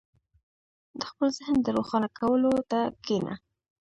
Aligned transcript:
•د 0.99 1.01
خپل 1.09 1.27
ذهن 1.37 1.55
د 1.61 1.67
روښانه 1.77 2.09
کولو 2.19 2.53
ته 2.71 2.79
کښېنه. 3.05 3.33